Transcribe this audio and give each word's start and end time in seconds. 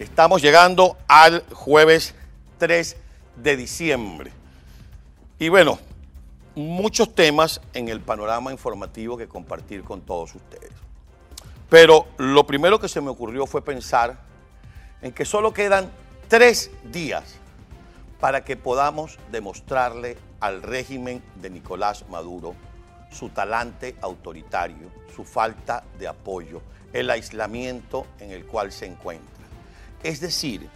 Estamos 0.00 0.40
llegando 0.40 0.96
al 1.08 1.44
jueves 1.52 2.14
3 2.56 2.96
de 3.36 3.54
diciembre. 3.54 4.32
Y 5.38 5.50
bueno, 5.50 5.78
muchos 6.54 7.14
temas 7.14 7.60
en 7.74 7.90
el 7.90 8.00
panorama 8.00 8.50
informativo 8.50 9.18
que 9.18 9.28
compartir 9.28 9.84
con 9.84 10.00
todos 10.00 10.34
ustedes. 10.34 10.70
Pero 11.68 12.06
lo 12.16 12.46
primero 12.46 12.80
que 12.80 12.88
se 12.88 13.02
me 13.02 13.10
ocurrió 13.10 13.46
fue 13.46 13.62
pensar 13.62 14.18
en 15.02 15.12
que 15.12 15.26
solo 15.26 15.52
quedan 15.52 15.90
tres 16.28 16.70
días 16.84 17.34
para 18.20 18.42
que 18.42 18.56
podamos 18.56 19.18
demostrarle 19.30 20.16
al 20.40 20.62
régimen 20.62 21.22
de 21.34 21.50
Nicolás 21.50 22.08
Maduro 22.08 22.54
su 23.10 23.28
talante 23.28 23.96
autoritario, 24.00 24.90
su 25.14 25.24
falta 25.24 25.84
de 25.98 26.08
apoyo, 26.08 26.62
el 26.94 27.10
aislamiento 27.10 28.06
en 28.18 28.30
el 28.30 28.46
cual 28.46 28.72
se 28.72 28.86
encuentra. 28.86 29.39
Es 30.02 30.20
decir, 30.20 30.68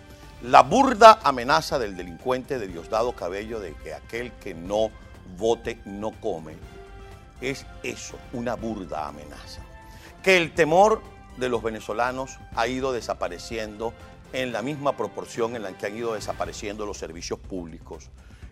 la 0.42 0.62
burda 0.62 1.20
amenaza 1.22 1.78
del 1.78 1.96
delincuente 1.96 2.58
de 2.58 2.68
Diosdado 2.68 3.12
Cabello 3.14 3.60
de 3.60 3.72
que 3.74 3.94
aquel 3.94 4.32
que 4.32 4.54
no 4.54 4.90
vote 5.38 5.80
no 5.86 6.10
come, 6.20 6.54
es 7.40 7.66
eso, 7.82 8.18
una 8.32 8.54
burda 8.54 9.08
amenaza. 9.08 9.62
Que 10.22 10.36
el 10.36 10.52
temor 10.52 11.02
de 11.38 11.48
los 11.48 11.62
venezolanos 11.62 12.38
ha 12.54 12.66
ido 12.66 12.92
desapareciendo 12.92 13.94
en 14.32 14.52
la 14.52 14.62
misma 14.62 14.96
proporción 14.96 15.56
en 15.56 15.62
la 15.62 15.72
que 15.72 15.86
han 15.86 15.96
ido 15.96 16.14
desapareciendo 16.14 16.86
los 16.86 16.98
servicios 16.98 17.38
públicos, 17.38 18.10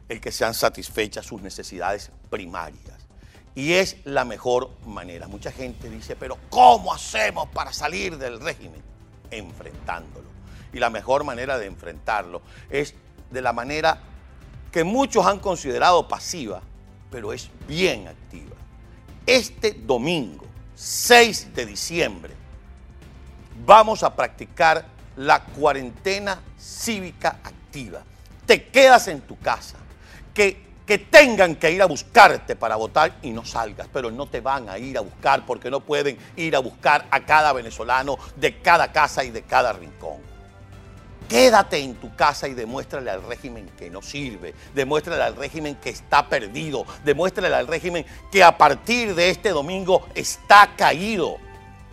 el 0.08 0.20
que 0.20 0.32
sean 0.32 0.54
satisfechas 0.54 1.26
sus 1.26 1.42
necesidades 1.42 2.10
primarias. 2.30 3.06
Y 3.54 3.74
es 3.74 3.98
la 4.04 4.24
mejor 4.24 4.70
manera. 4.86 5.28
Mucha 5.28 5.52
gente 5.52 5.90
dice, 5.90 6.16
pero 6.16 6.38
¿cómo 6.48 6.92
hacemos 6.94 7.48
para 7.50 7.72
salir 7.72 8.16
del 8.16 8.40
régimen? 8.40 8.82
Enfrentándolo. 9.30 10.31
Y 10.72 10.78
la 10.78 10.90
mejor 10.90 11.24
manera 11.24 11.58
de 11.58 11.66
enfrentarlo 11.66 12.42
es 12.70 12.94
de 13.30 13.42
la 13.42 13.52
manera 13.52 14.00
que 14.70 14.84
muchos 14.84 15.26
han 15.26 15.38
considerado 15.38 16.08
pasiva, 16.08 16.62
pero 17.10 17.32
es 17.32 17.50
bien 17.68 18.08
activa. 18.08 18.56
Este 19.26 19.72
domingo, 19.72 20.46
6 20.74 21.54
de 21.54 21.66
diciembre, 21.66 22.34
vamos 23.66 24.02
a 24.02 24.14
practicar 24.16 24.86
la 25.16 25.44
cuarentena 25.44 26.40
cívica 26.58 27.38
activa. 27.44 28.02
Te 28.46 28.68
quedas 28.68 29.08
en 29.08 29.20
tu 29.20 29.38
casa. 29.38 29.76
Que 30.32 30.72
que 30.86 30.98
tengan 30.98 31.56
que 31.56 31.70
ir 31.70 31.80
a 31.80 31.86
buscarte 31.86 32.56
para 32.56 32.76
votar 32.76 33.14
y 33.22 33.30
no 33.30 33.44
salgas, 33.44 33.88
pero 33.92 34.10
no 34.10 34.26
te 34.26 34.40
van 34.40 34.68
a 34.68 34.78
ir 34.78 34.98
a 34.98 35.00
buscar 35.00 35.46
porque 35.46 35.70
no 35.70 35.80
pueden 35.80 36.18
ir 36.36 36.56
a 36.56 36.58
buscar 36.58 37.06
a 37.10 37.20
cada 37.20 37.52
venezolano 37.52 38.18
de 38.36 38.60
cada 38.60 38.92
casa 38.92 39.24
y 39.24 39.30
de 39.30 39.42
cada 39.42 39.72
rincón. 39.72 40.31
Quédate 41.28 41.78
en 41.78 41.94
tu 41.94 42.14
casa 42.14 42.48
y 42.48 42.54
demuéstrale 42.54 43.10
al 43.10 43.22
régimen 43.22 43.70
que 43.78 43.90
no 43.90 44.02
sirve, 44.02 44.54
demuéstrale 44.74 45.22
al 45.22 45.36
régimen 45.36 45.76
que 45.76 45.90
está 45.90 46.28
perdido, 46.28 46.84
demuéstrale 47.04 47.54
al 47.54 47.66
régimen 47.66 48.04
que 48.30 48.42
a 48.42 48.56
partir 48.56 49.14
de 49.14 49.30
este 49.30 49.50
domingo 49.50 50.06
está 50.14 50.74
caído. 50.76 51.36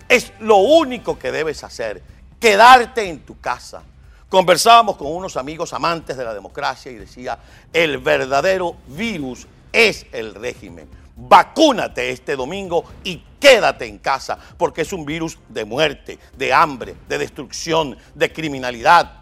Es 0.08 0.34
lo 0.40 0.58
único 0.58 1.18
que 1.18 1.32
debes 1.32 1.64
hacer, 1.64 2.02
quedarte 2.40 3.08
en 3.08 3.20
tu 3.20 3.40
casa 3.40 3.84
Conversábamos 4.30 4.96
con 4.96 5.08
unos 5.08 5.38
amigos 5.38 5.74
amantes 5.74 6.16
de 6.16 6.24
la 6.24 6.36
democracia 6.36 6.92
y 6.92 6.96
decía, 6.96 7.40
el 7.74 7.98
verdadero 7.98 8.76
virus 8.86 9.48
es 9.74 10.06
el 10.12 10.36
régimen. 10.36 10.88
Vacúnate 11.16 12.12
este 12.12 12.36
domingo 12.36 12.86
y 13.04 13.24
quédate 13.40 13.88
en 13.88 13.98
casa, 13.98 14.38
porque 14.56 14.84
es 14.84 14.94
un 14.94 15.04
virus 15.04 15.40
de 15.50 15.66
muerte, 15.66 16.20
de 16.38 16.54
hambre, 16.54 16.96
de 17.08 17.18
destrucción, 17.18 17.98
de 18.14 18.32
criminalidad. 18.32 19.19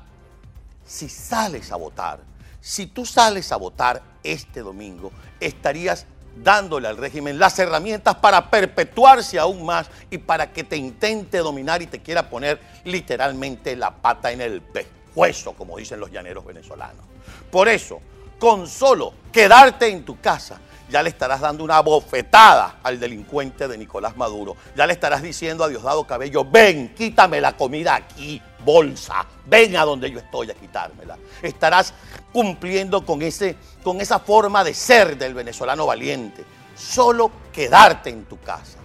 Si 0.88 1.09
sales 1.09 1.71
a 1.71 1.75
votar, 1.75 2.19
si 2.61 2.88
tú 2.88 3.05
sales 3.05 3.52
a 3.52 3.57
votar 3.57 4.02
este 4.23 4.61
domingo, 4.61 5.11
estarías 5.39 6.05
dándole 6.43 6.88
al 6.88 6.97
régimen 6.97 7.39
las 7.39 7.58
herramientas 7.59 8.15
para 8.15 8.49
perpetuarse 8.49 9.39
aún 9.39 9.65
más 9.65 9.89
y 10.09 10.17
para 10.17 10.53
que 10.53 10.64
te 10.64 10.77
intente 10.77 11.39
dominar 11.39 11.81
y 11.81 11.87
te 11.87 12.02
quiera 12.02 12.30
poner 12.30 12.59
literalmente 12.86 13.76
la 13.76 13.95
pata 13.95 14.31
en 14.31 14.42
el 14.42 14.61
pecho 14.61 14.97
hueso, 15.17 15.53
como 15.53 15.77
dicen 15.77 15.99
los 15.99 16.11
llaneros 16.11 16.45
venezolanos. 16.45 17.03
Por 17.52 17.67
eso, 17.67 17.99
con 18.39 18.67
solo 18.67 19.14
quedarte 19.31 19.87
en 19.87 20.03
tu 20.03 20.20
casa, 20.20 20.59
ya 20.89 21.03
le 21.03 21.09
estarás 21.09 21.42
dando 21.42 21.64
una 21.64 21.81
bofetada 21.81 22.77
al 22.81 22.99
delincuente 22.99 23.67
de 23.67 23.77
Nicolás 23.77 24.15
Maduro. 24.15 24.55
Ya 24.75 24.87
le 24.87 24.93
estarás 24.93 25.21
diciendo 25.21 25.64
a 25.64 25.67
Diosdado 25.67 26.05
Cabello, 26.05 26.45
ven, 26.45 26.93
quítame 26.95 27.42
la 27.42 27.58
comida 27.58 27.95
aquí, 27.95 28.42
bolsa, 28.64 29.26
ven 29.45 29.76
a 29.76 29.83
donde 29.83 30.09
yo 30.09 30.20
estoy 30.20 30.49
a 30.49 30.53
quitármela. 30.53 31.17
Estarás 31.42 31.93
cumpliendo 32.31 33.05
con, 33.05 33.21
ese, 33.21 33.58
con 33.83 33.99
esa 33.99 34.20
forma 34.20 34.64
de 34.64 34.73
ser 34.73 35.17
del 35.17 35.33
venezolano 35.33 35.86
valiente. 35.86 36.45
Solo 36.76 37.31
quedarte 37.52 38.09
en 38.09 38.26
tu 38.26 38.39
casa. 38.39 38.77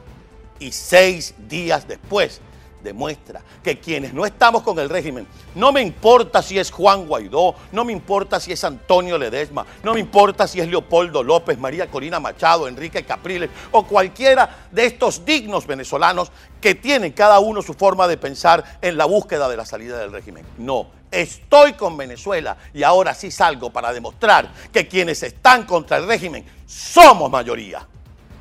Y 0.59 0.73
seis 0.73 1.35
días 1.49 1.87
después 1.87 2.41
demuestra 2.83 3.41
que 3.63 3.79
quienes 3.79 4.13
no 4.13 4.27
estamos 4.27 4.63
con 4.63 4.79
el 4.79 4.91
régimen, 4.91 5.27
no 5.55 5.73
me 5.73 5.83
importa 5.83 6.43
si 6.43 6.59
es 6.59 6.71
Juan 6.71 7.07
Guaidó, 7.07 7.55
no 7.73 7.85
me 7.85 7.93
importa 7.93 8.41
si 8.41 8.53
es 8.53 8.65
Antonio 8.65 9.19
Ledesma, 9.19 9.65
no 9.83 9.95
me 9.95 10.01
importa 10.01 10.47
si 10.47 10.61
es 10.61 10.69
Leopoldo 10.69 11.23
López, 11.23 11.59
María 11.59 11.91
Corina 11.91 12.21
Machado, 12.21 12.69
Enrique 12.69 13.05
Capriles 13.05 13.51
o 13.71 13.87
cualquiera 13.87 14.67
de 14.71 14.87
estos 14.87 15.25
dignos 15.25 15.67
venezolanos 15.67 16.31
que 16.61 16.75
tienen 16.75 17.13
cada 17.13 17.41
uno 17.41 17.63
su 17.63 17.75
forma 17.75 18.07
de 18.07 18.17
pensar 18.17 18.79
en 18.81 18.97
la 18.97 19.05
búsqueda 19.05 19.49
de 19.49 19.57
la 19.57 19.67
salida 19.67 19.99
del 19.99 20.13
régimen. 20.13 20.45
No, 20.59 20.89
estoy 21.11 21.75
con 21.75 21.97
Venezuela 21.97 22.57
y 22.73 22.83
ahora 22.83 23.15
sí 23.15 23.31
salgo 23.31 23.71
para 23.71 23.93
demostrar 23.93 24.51
que 24.73 24.89
quienes 24.89 25.23
están 25.23 25.65
contra 25.65 25.99
el 25.99 26.07
régimen 26.07 26.45
somos 26.67 27.31
mayoría. 27.31 27.87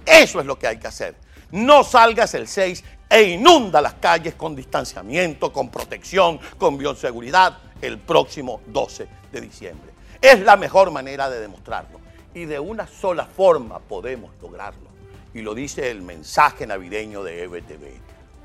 Eso 0.05 0.39
es 0.39 0.45
lo 0.45 0.57
que 0.57 0.67
hay 0.67 0.77
que 0.77 0.87
hacer. 0.87 1.15
No 1.51 1.83
salgas 1.83 2.33
el 2.33 2.47
6 2.47 2.83
e 3.11 3.23
inunda 3.23 3.81
las 3.81 3.95
calles 3.95 4.35
con 4.35 4.55
distanciamiento, 4.55 5.51
con 5.51 5.69
protección, 5.69 6.39
con 6.57 6.77
bioseguridad 6.77 7.57
el 7.81 7.97
próximo 7.97 8.61
12 8.67 9.05
de 9.33 9.41
diciembre. 9.41 9.91
Es 10.21 10.39
la 10.39 10.55
mejor 10.55 10.91
manera 10.91 11.29
de 11.29 11.41
demostrarlo 11.41 11.99
y 12.33 12.45
de 12.45 12.57
una 12.57 12.87
sola 12.87 13.25
forma 13.25 13.79
podemos 13.79 14.31
lograrlo. 14.41 14.89
Y 15.33 15.41
lo 15.41 15.53
dice 15.53 15.91
el 15.91 16.01
mensaje 16.01 16.65
navideño 16.65 17.21
de 17.21 17.43
EBTV. 17.43 17.99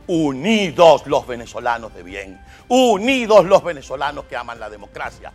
Unidos 0.09 1.07
los 1.07 1.29
venezolanos 1.29 1.95
de 1.95 2.03
bien, 2.03 2.41
unidos 2.67 3.45
los 3.45 3.63
venezolanos 3.63 4.25
que 4.25 4.37
aman 4.37 4.59
la 4.59 4.69
democracia. 4.69 5.33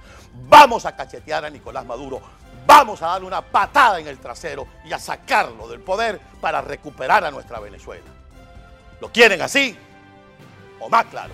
Vamos 0.50 0.86
a 0.86 0.94
cachetear 0.94 1.46
a 1.46 1.50
Nicolás 1.50 1.86
Maduro, 1.86 2.22
vamos 2.66 3.02
a 3.02 3.08
darle 3.08 3.28
una 3.28 3.42
patada 3.42 3.98
en 4.02 4.08
el 4.08 4.18
trasero 4.18 4.68
y 4.84 4.92
a 4.92 5.00
sacarlo 5.00 5.70
del 5.70 5.80
poder 5.80 6.20
para 6.42 6.62
recuperar 6.62 7.24
a 7.24 7.32
nuestra 7.32 7.62
Venezuela. 7.62 8.21
¿Lo 9.02 9.12
quieren 9.12 9.42
así 9.42 9.76
o 10.80 10.88
más 10.88 11.06
claro? 11.06 11.34